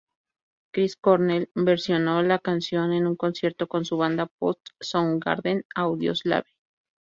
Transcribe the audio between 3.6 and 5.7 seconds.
con su banda post-Soundgarden,